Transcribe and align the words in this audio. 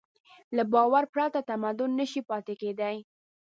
له 0.55 0.63
باور 0.71 1.03
پرته 1.13 1.39
تمدن 1.49 1.89
نهشي 1.99 2.21
پاتې 2.29 2.53
کېدی. 2.61 2.95